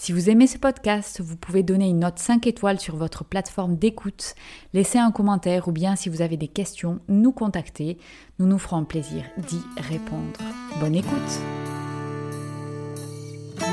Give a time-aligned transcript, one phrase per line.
[0.00, 3.76] Si vous aimez ce podcast, vous pouvez donner une note 5 étoiles sur votre plateforme
[3.76, 4.36] d'écoute,
[4.72, 7.98] laisser un commentaire ou bien si vous avez des questions, nous contacter.
[8.38, 10.38] Nous nous ferons plaisir d'y répondre.
[10.78, 11.40] Bonne écoute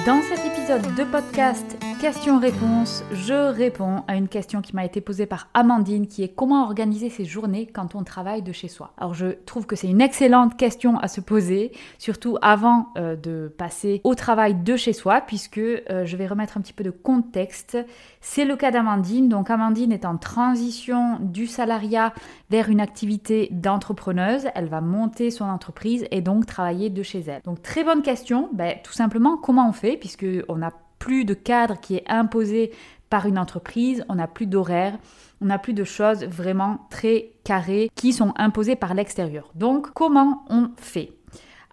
[0.06, 5.26] Dans cet épisode de podcast Question-réponse, je réponds à une question qui m'a été posée
[5.26, 8.92] par Amandine qui est comment organiser ses journées quand on travaille de chez soi.
[8.98, 13.52] Alors je trouve que c'est une excellente question à se poser, surtout avant euh, de
[13.58, 16.92] passer au travail de chez soi, puisque euh, je vais remettre un petit peu de
[16.92, 17.78] contexte.
[18.22, 19.30] C'est le cas d'Amandine.
[19.30, 22.14] Donc Amandine est en transition du salariat
[22.52, 24.48] vers une activité d'entrepreneuse.
[24.54, 27.42] Elle va monter son entreprise et donc travailler de chez elle.
[27.46, 28.50] Donc très bonne question.
[28.54, 32.72] Ben, tout simplement comment on fait, puisque on a plus de cadre qui est imposé
[33.10, 34.98] par une entreprise, on n'a plus d'horaire,
[35.42, 39.52] on n'a plus de choses vraiment très carrées qui sont imposées par l'extérieur.
[39.56, 41.12] Donc comment on fait?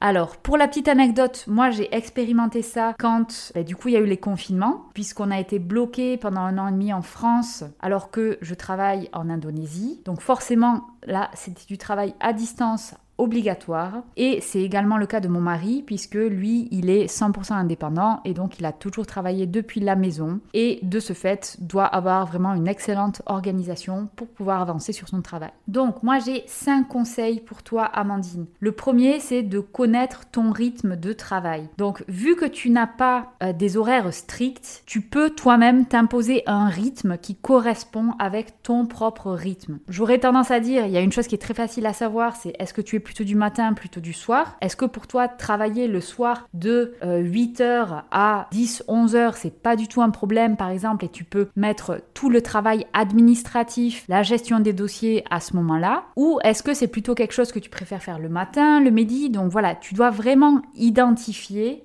[0.05, 3.97] Alors, pour la petite anecdote, moi j'ai expérimenté ça quand bah, du coup il y
[3.97, 7.63] a eu les confinements, puisqu'on a été bloqué pendant un an et demi en France,
[7.81, 10.01] alors que je travaille en Indonésie.
[10.05, 14.03] Donc forcément, là c'était du travail à distance obligatoire.
[14.17, 18.35] Et c'est également le cas de mon mari, puisque lui, il est 100% indépendant et
[18.35, 22.55] donc il a toujours travaillé depuis la maison et de ce fait doit avoir vraiment
[22.55, 25.51] une excellente organisation pour pouvoir avancer sur son travail.
[25.69, 28.47] Donc moi j'ai cinq conseils pour toi Amandine.
[28.61, 31.69] Le premier c'est de connaître ton rythme de travail.
[31.79, 36.67] Donc vu que tu n'as pas euh, des horaires stricts, tu peux toi-même t'imposer un
[36.67, 39.79] rythme qui correspond avec ton propre rythme.
[39.89, 42.37] J'aurais tendance à dire, il y a une chose qui est très facile à savoir,
[42.37, 44.57] c'est est-ce que tu es plutôt du matin, plutôt du soir.
[44.63, 49.77] Est-ce que pour toi, travailler le soir de 8h euh, à 10, 11h, c'est pas
[49.77, 54.23] du tout un problème, par exemple, et tu peux mettre tout le travail administratif, la
[54.23, 56.05] gestion des dossiers à ce moment-là?
[56.17, 59.29] Ou est-ce que c'est plutôt quelque chose que tu préfères faire le matin, le midi?
[59.29, 61.85] Donc voilà, tu dois vraiment identifier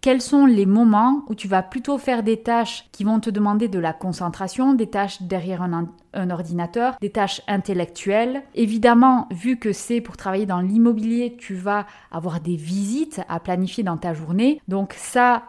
[0.00, 3.68] quels sont les moments où tu vas plutôt faire des tâches qui vont te demander
[3.68, 8.42] de la concentration, des tâches derrière un, ordinateur, des tâches intellectuelles.
[8.54, 13.82] Évidemment, vu que c'est pour travailler dans l'immobilier, tu vas avoir des visites à planifier
[13.82, 14.60] dans ta journée.
[14.68, 15.42] Donc ça,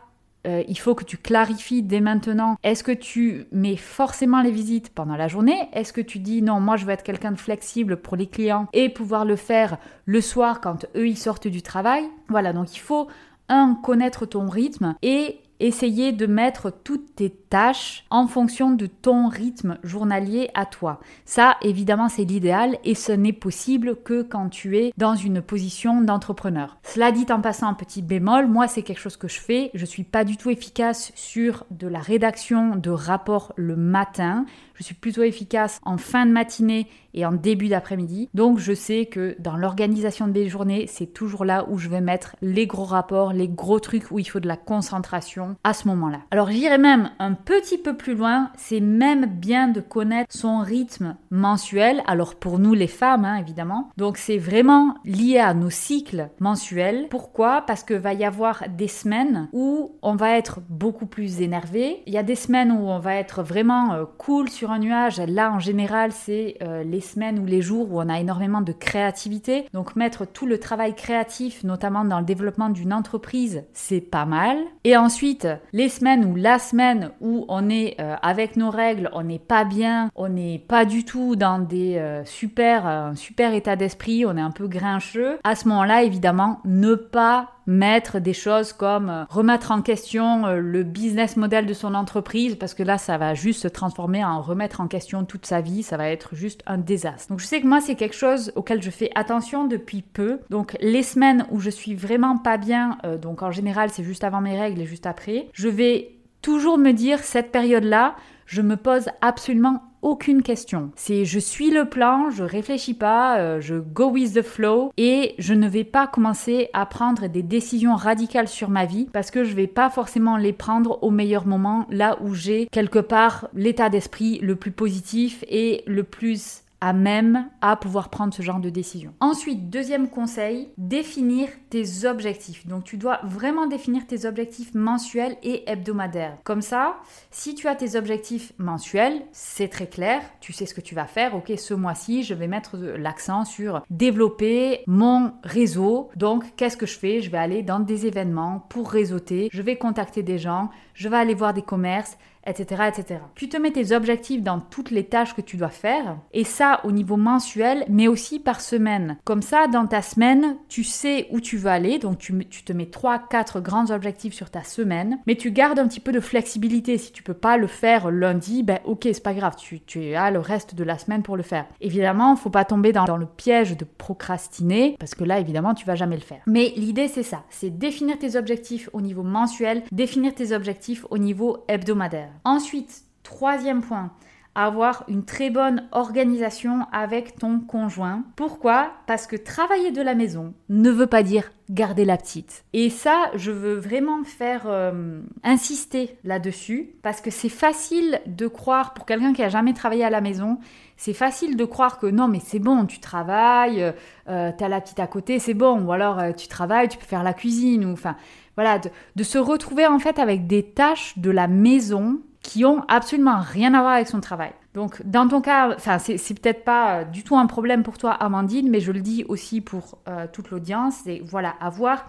[0.47, 2.57] euh, il faut que tu clarifies dès maintenant.
[2.63, 5.69] Est-ce que tu mets forcément les visites pendant la journée?
[5.73, 8.67] Est-ce que tu dis non, moi je veux être quelqu'un de flexible pour les clients
[8.73, 12.05] et pouvoir le faire le soir quand eux ils sortent du travail?
[12.29, 13.07] Voilà, donc il faut
[13.49, 19.27] un, connaître ton rythme et essayer de mettre toutes tes tâches en fonction de ton
[19.27, 20.99] rythme journalier à toi.
[21.25, 26.01] Ça, évidemment, c'est l'idéal et ce n'est possible que quand tu es dans une position
[26.01, 26.77] d'entrepreneur.
[26.83, 29.71] Cela dit en passant un petit bémol, moi, c'est quelque chose que je fais.
[29.73, 34.45] Je suis pas du tout efficace sur de la rédaction de rapports le matin.
[34.77, 38.29] Je suis plutôt efficace en fin de matinée et en début d'après-midi.
[38.35, 42.35] Donc je sais que dans l'organisation des journées, c'est toujours là où je vais mettre
[42.43, 46.19] les gros rapports, les gros trucs où il faut de la concentration à ce moment-là.
[46.29, 51.15] Alors j'irai même un petit peu plus loin, c'est même bien de connaître son rythme
[51.31, 52.03] mensuel.
[52.05, 53.89] Alors pour nous les femmes, hein, évidemment.
[53.97, 57.07] Donc c'est vraiment lié à nos cycles mensuels.
[57.09, 57.63] Pourquoi?
[57.65, 62.03] Parce que va y avoir des semaines où on va être beaucoup plus énervé.
[62.05, 65.19] Il y a des semaines où on va être vraiment euh, cool sur nuage.
[65.19, 68.71] Là, en général, c'est euh, les semaines ou les jours où on a énormément de
[68.71, 69.65] créativité.
[69.73, 74.57] Donc mettre tout le travail créatif, notamment dans le développement d'une entreprise, c'est pas mal.
[74.83, 79.23] Et ensuite, les semaines ou la semaine où on est euh, avec nos règles, on
[79.23, 84.25] n'est pas bien, on n'est pas du tout dans des euh, super, super état d'esprit,
[84.25, 85.39] on est un peu grincheux.
[85.43, 90.59] À ce moment-là, évidemment, ne pas mettre des choses comme euh, remettre en question euh,
[90.59, 94.41] le business model de son entreprise, parce que là, ça va juste se transformer en
[94.41, 97.29] remettre en question toute sa vie, ça va être juste un désastre.
[97.29, 100.39] Donc je sais que moi, c'est quelque chose auquel je fais attention depuis peu.
[100.49, 104.23] Donc les semaines où je suis vraiment pas bien, euh, donc en général, c'est juste
[104.23, 106.11] avant mes règles et juste après, je vais
[106.41, 108.15] toujours me dire cette période-là,
[108.45, 110.91] je me pose absolument aucune question.
[110.95, 115.35] C'est je suis le plan, je réfléchis pas, euh, je go with the flow et
[115.37, 119.43] je ne vais pas commencer à prendre des décisions radicales sur ma vie parce que
[119.43, 123.89] je vais pas forcément les prendre au meilleur moment là où j'ai quelque part l'état
[123.89, 128.69] d'esprit le plus positif et le plus à même à pouvoir prendre ce genre de
[128.69, 129.13] décision.
[129.19, 132.67] Ensuite, deuxième conseil, définir tes objectifs.
[132.67, 136.37] Donc tu dois vraiment définir tes objectifs mensuels et hebdomadaires.
[136.43, 136.97] Comme ça,
[137.31, 141.05] si tu as tes objectifs mensuels, c'est très clair, tu sais ce que tu vas
[141.05, 141.35] faire.
[141.35, 146.09] OK, ce mois-ci, je vais mettre l'accent sur développer mon réseau.
[146.15, 147.21] Donc, qu'est-ce que je fais?
[147.21, 151.17] Je vais aller dans des événements pour réseauter, je vais contacter des gens, je vais
[151.17, 153.19] aller voir des commerces etc., etc.
[153.35, 156.81] Tu te mets tes objectifs dans toutes les tâches que tu dois faire, et ça
[156.83, 159.17] au niveau mensuel, mais aussi par semaine.
[159.23, 162.85] Comme ça, dans ta semaine, tu sais où tu veux aller, donc tu, te mets
[162.85, 166.97] 3-4 grands objectifs sur ta semaine, mais tu gardes un petit peu de flexibilité.
[166.97, 170.31] Si tu peux pas le faire lundi, ben ok, c'est pas grave, tu, tu, as
[170.31, 171.65] le reste de la semaine pour le faire.
[171.81, 175.85] Évidemment, faut pas tomber dans, dans le piège de procrastiner, parce que là, évidemment, tu
[175.85, 176.41] vas jamais le faire.
[176.47, 181.17] Mais l'idée, c'est ça, c'est définir tes objectifs au niveau mensuel, définir tes objectifs au
[181.17, 182.29] niveau hebdomadaire.
[182.43, 184.11] Ensuite, troisième point,
[184.57, 188.23] avoir une très bonne organisation avec ton conjoint.
[188.35, 188.91] Pourquoi?
[189.05, 192.65] Parce que travailler de la maison ne veut pas dire garder la petite.
[192.73, 198.95] Et ça, je veux vraiment faire euh, insister là-dessus parce que c'est facile de croire
[198.95, 200.57] pour quelqu'un qui a jamais travaillé à la maison,
[200.95, 203.93] c'est facile de croire que non mais c'est bon, tu travailles,
[204.27, 206.97] euh, tu as la petite à côté, c'est bon, ou alors euh, tu travailles, tu
[206.97, 208.15] peux faire la cuisine ou enfin
[208.55, 208.79] voilà,
[209.15, 213.73] de, se retrouver en fait avec des tâches de la maison qui ont absolument rien
[213.73, 214.51] à voir avec son travail.
[214.73, 218.79] Donc, dans ton cas, c'est peut-être pas du tout un problème pour toi, Amandine, mais
[218.79, 222.05] je le dis aussi pour euh, toute l'audience, c'est voilà, avoir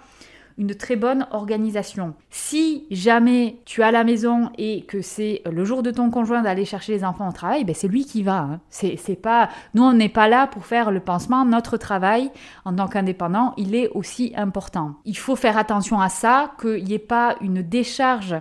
[0.56, 2.14] une très bonne organisation.
[2.31, 6.64] Si jamais tu à la maison et que c'est le jour de ton conjoint d'aller
[6.64, 8.38] chercher les enfants au travail, ben c'est lui qui va.
[8.38, 8.61] Hein.
[8.70, 11.44] C'est pas, nous on n'est pas là pour faire le pansement.
[11.44, 12.31] Notre travail
[12.64, 14.94] en tant qu'indépendant, il est aussi important.
[15.05, 18.37] Il faut faire attention à ça, qu'il n'y ait pas une décharge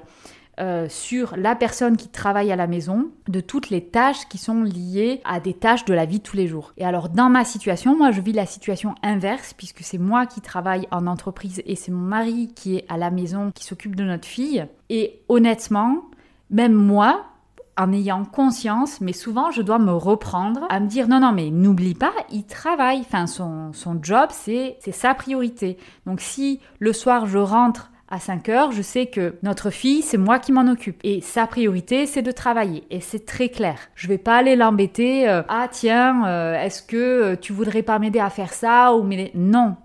[0.60, 4.64] euh, sur la personne qui travaille à la maison, de toutes les tâches qui sont
[4.64, 6.74] liées à des tâches de la vie de tous les jours.
[6.78, 10.42] Et alors dans ma situation, moi je vis la situation inverse puisque c'est moi qui
[10.42, 14.04] travaille en entreprise et c'est mon mari qui est à la maison qui s'occupe de
[14.04, 14.66] notre fille.
[14.90, 16.06] Et honnêtement,
[16.50, 17.26] même moi,
[17.78, 21.52] en ayant conscience, mais souvent je dois me reprendre à me dire non, non, mais
[21.52, 23.02] n'oublie pas, il travaille.
[23.02, 25.78] Enfin, son, son job, c'est sa priorité.
[26.08, 30.18] Donc si le soir je rentre à 5 heures, je sais que notre fille, c'est
[30.18, 31.00] moi qui m'en occupe.
[31.04, 32.84] Et sa priorité, c'est de travailler.
[32.90, 33.78] Et c'est très clair.
[33.96, 35.28] Je vais pas aller l'embêter.
[35.30, 39.08] Euh, ah tiens, euh, est-ce que euh, tu voudrais pas m'aider à faire ça ou
[39.36, 39.76] Non.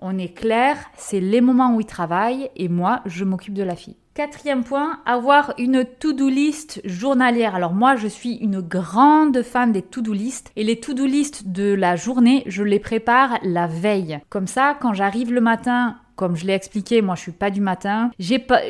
[0.00, 3.74] On est clair, c'est les moments où il travaille et moi, je m'occupe de la
[3.74, 3.96] fille.
[4.14, 7.56] Quatrième point, avoir une to-do list journalière.
[7.56, 11.74] Alors moi, je suis une grande fan des to-do list et les to-do list de
[11.74, 14.20] la journée, je les prépare la veille.
[14.28, 17.60] Comme ça, quand j'arrive le matin comme je l'ai expliqué, moi je suis pas du
[17.60, 18.10] matin.
[18.18, 18.60] J'ai pas,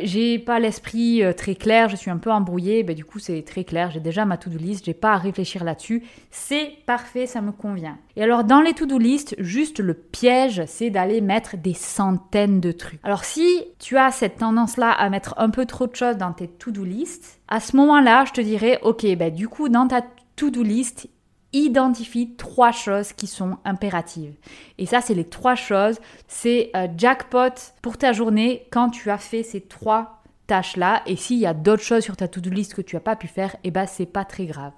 [0.45, 2.83] pas l'esprit euh, très clair, je suis un peu embrouillée.
[2.83, 3.91] Ben, du coup, c'est très clair.
[3.91, 6.05] J'ai déjà ma to-do list, j'ai pas à réfléchir là-dessus.
[6.31, 7.97] C'est parfait, ça me convient.
[8.17, 12.71] Et alors, dans les to-do list, juste le piège, c'est d'aller mettre des centaines de
[12.71, 13.01] trucs.
[13.03, 16.49] Alors, si tu as cette tendance-là à mettre un peu trop de choses dans tes
[16.49, 20.03] to-do list, à ce moment-là, je te dirais, ok, ben, du coup, dans ta
[20.37, 21.09] to-do list,
[21.53, 24.35] identifie trois choses qui sont impératives.
[24.77, 25.99] Et ça, c'est les trois choses.
[26.27, 31.03] C'est euh, jackpot pour ta journée quand tu as fait ces trois tâches-là.
[31.07, 33.29] Et s'il y a d'autres choses sur ta to-do list que tu n'as pas pu
[33.29, 34.73] faire, eh ben, c'est pas très grave.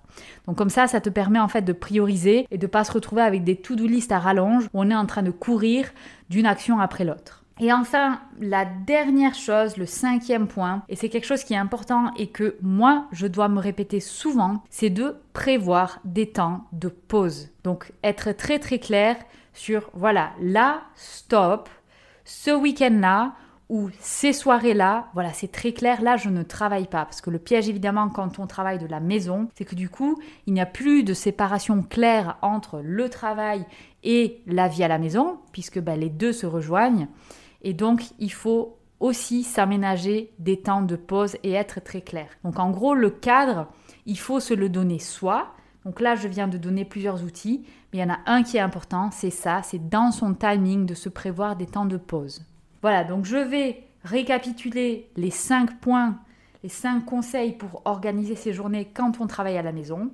[0.47, 3.23] Donc comme ça, ça te permet en fait de prioriser et de pas se retrouver
[3.23, 5.91] avec des to-do list à rallonge où on est en train de courir
[6.29, 7.40] d'une action après l'autre.
[7.62, 12.11] Et enfin, la dernière chose, le cinquième point, et c'est quelque chose qui est important
[12.17, 17.50] et que moi, je dois me répéter souvent, c'est de prévoir des temps de pause.
[17.62, 19.17] Donc être très très clair
[19.52, 21.69] sur, voilà, là, stop,
[22.25, 23.35] ce week-end-là,
[23.69, 27.05] où ces soirées-là, voilà, c'est très clair, là je ne travaille pas.
[27.05, 30.19] Parce que le piège évidemment quand on travaille de la maison, c'est que du coup,
[30.47, 33.67] il n'y a plus de séparation claire entre le travail
[34.02, 37.07] et la vie à la maison, puisque ben, les deux se rejoignent.
[37.62, 42.29] Et donc, il faut aussi s'aménager des temps de pause et être très clair.
[42.45, 43.67] Donc en gros, le cadre,
[44.07, 45.55] il faut se le donner soi.
[45.87, 48.59] Donc là, je viens de donner plusieurs outils, mais il y en a un qui
[48.59, 52.45] est important, c'est ça, c'est dans son timing de se prévoir des temps de pause.
[52.83, 56.19] Voilà, donc je vais récapituler les cinq points,
[56.62, 60.11] les cinq conseils pour organiser ses journées quand on travaille à la maison.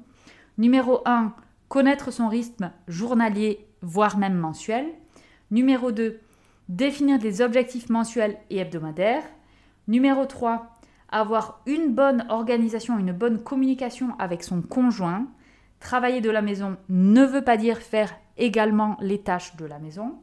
[0.59, 1.35] Numéro 1,
[1.69, 4.87] connaître son rythme journalier, voire même mensuel.
[5.51, 6.21] Numéro 2,
[6.69, 9.25] définir des objectifs mensuels et hebdomadaires.
[9.89, 15.27] Numéro 3, avoir une bonne organisation, une bonne communication avec son conjoint.
[15.81, 20.15] Travailler de la maison ne veut pas dire faire également les tâches de la maison.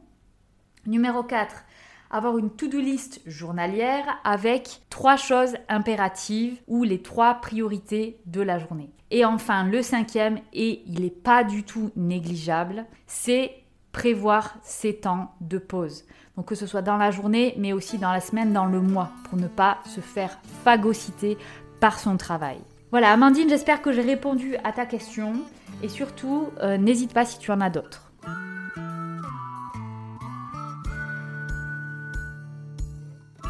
[0.86, 1.64] Numéro 4,
[2.10, 8.58] avoir une to-do list journalière avec trois choses impératives ou les trois priorités de la
[8.58, 8.90] journée.
[9.10, 13.63] Et enfin, le cinquième, et il n'est pas du tout négligeable, c'est
[13.94, 16.04] prévoir ses temps de pause.
[16.36, 19.10] Donc que ce soit dans la journée, mais aussi dans la semaine, dans le mois,
[19.30, 21.38] pour ne pas se faire phagocyter
[21.80, 22.58] par son travail.
[22.90, 25.32] Voilà, Amandine, j'espère que j'ai répondu à ta question.
[25.82, 28.10] Et surtout, euh, n'hésite pas si tu en as d'autres.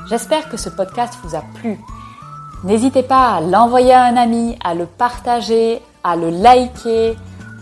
[0.08, 1.78] J'espère que ce podcast vous a plu.
[2.64, 7.16] N'hésitez pas à l'envoyer à un ami, à le partager, à le liker,